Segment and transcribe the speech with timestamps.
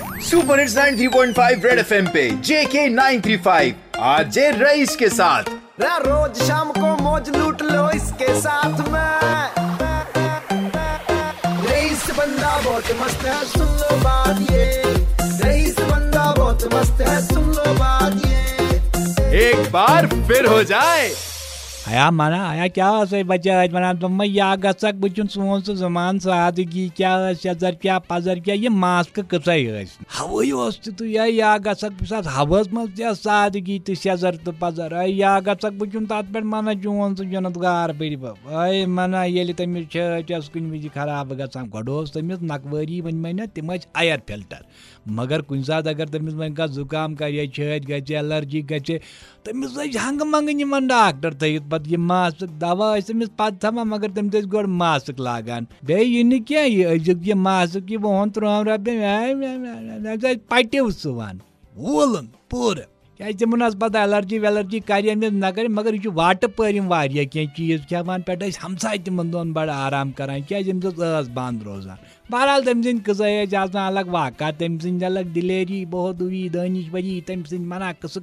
[0.00, 5.42] Super hits 93.5 red FM पे जेके 935 आज rice के साथ।
[5.82, 9.10] रोज शाम को मौज लूट लो इसके साथ में।
[11.70, 14.82] रईस बंदा बहुत मस्त है सुन लो बात ये।
[15.44, 21.10] रईस बंदा बहुत मस्त है सुन लो बात ये। एक बार फिर हो जाए।
[21.88, 27.74] आया मना आया, क्या बच्चा तुम या गसक बुचुन सोन, सो जमान सादगी क्या शजर
[27.82, 29.64] क्या पजर क्या, ये मास्क कसाई
[30.12, 30.50] हवई
[30.88, 35.40] तो या या गसक साथ हवस मज या सादगी तो शजर तो पजर ay या
[35.40, 39.44] तात पे मना चोन सो जनत गार बड़ी ay मना, ये
[41.34, 44.64] गसान गडोस तमिस नकवरी वन मन तिम आयर फ़िल्टर।
[45.10, 48.62] मगर सात अगर तमिस वन का जुकाम कर छत गचे, एलर्जी
[49.46, 51.34] तमिस हंग मंग निमन डॉक्टर
[51.70, 56.38] थित पत ये मास्क दवा तमिस पत थमा मगर तम गो मास्क लागान बे यह
[56.48, 61.40] क्या ये अजुक ये मास्क ये वोन त्रुम रपे पटिव सुवान
[61.76, 62.86] वोलन पूरे
[63.20, 67.82] क्या तिमन पता एलर्जी वेलर्जी कर न कर मगर यह वाट पम वारिया कह चीज़
[67.88, 71.98] खेवान पे हमसाय तिमन दोन बड़ आराम करान क्या अस बंद रोजान
[72.30, 73.20] बहरहाल तम सद कस
[73.76, 78.16] अलग वाका तम सद अलग दिलेरी हुई दानिश बरी तम सद मना कस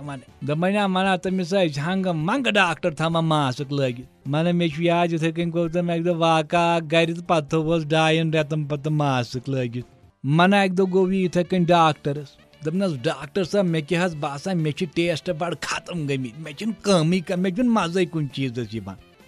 [0.00, 5.50] वन दपना मना तमिस हंग मंग डॉक्टर थमा मास्क लगित मन मे याद इथे कन
[5.58, 9.92] गो तम एक दो वाका गर पे थोस डायन रेतन पत मास्क लगित
[10.24, 15.30] मन एक दो गो इथे कन डॉक्टरस दपनस डॉक्टर साहब मे क्या बसान मे टेस्ट
[15.30, 16.52] बड़ खत्म गमित मे
[16.84, 18.60] कमी मे मज़े कुन चीज़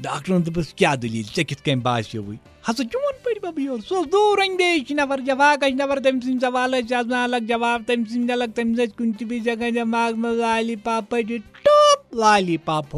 [0.03, 2.23] डॉक्टरन दोपस क्या दलील ऐ कित कन बास्यो
[2.69, 7.47] हसा चोन पे बब योर, सो दूर अंदेश नफर जवाब नफर तम सद सवाल अलग
[7.47, 12.97] जवाब, तम सद अलग, तम कुन भी जगह दिमाग में लाली पाप टॉप लाली पाप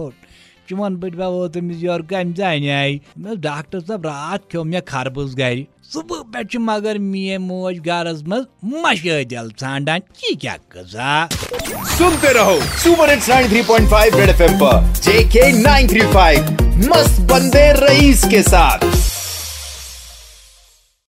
[0.70, 5.34] फोट चुन पे वो तमिस योर कम जान आई डॉक्टर साहब रात खो मे खरबूज
[5.34, 8.44] गर सुबह पे मगर मे मोज गरस मज
[8.74, 11.26] मशल ांडान यह क्या कजा
[11.96, 18.97] सुनते रहो सुपर हिट्स 93.5 रेड एफएम पर जेके 935 मस्त बंदे रईस के साथ